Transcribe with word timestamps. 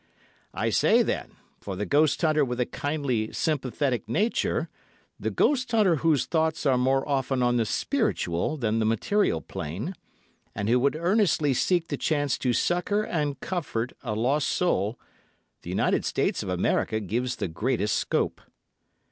I 0.55 0.71
say, 0.71 1.03
then, 1.03 1.35
for 1.59 1.75
the 1.75 1.85
ghost 1.85 2.19
hunter 2.23 2.43
with 2.43 2.59
a 2.59 2.65
kindly, 2.65 3.31
sympathetic 3.31 4.09
nature, 4.09 4.67
the 5.19 5.29
ghost 5.29 5.71
hunter 5.73 5.97
whose 5.97 6.25
thoughts 6.25 6.65
are 6.65 6.75
more 6.75 7.07
often 7.07 7.43
on 7.43 7.57
the 7.57 7.67
spiritual 7.67 8.57
than 8.57 8.79
the 8.79 8.85
material 8.85 9.41
plane, 9.41 9.93
and 10.55 10.67
who 10.67 10.79
would 10.79 10.95
earnestly 10.95 11.53
seek 11.53 11.89
the 11.89 11.97
chance 11.97 12.39
to 12.39 12.51
succour 12.51 13.03
and 13.03 13.41
comfort 13.41 13.93
a 14.01 14.15
lost 14.15 14.47
soul, 14.47 14.99
the 15.61 15.69
United 15.69 16.03
States 16.03 16.41
of 16.41 16.49
America 16.49 16.99
gives 16.99 17.35
the 17.35 17.47
greatest 17.47 17.95
scope. 17.95 18.41